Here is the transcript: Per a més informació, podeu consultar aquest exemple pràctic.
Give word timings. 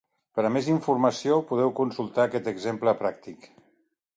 Per 0.37 0.43
a 0.47 0.49
més 0.53 0.69
informació, 0.75 1.37
podeu 1.51 1.73
consultar 1.81 2.25
aquest 2.25 2.51
exemple 2.53 2.95
pràctic. 3.03 3.51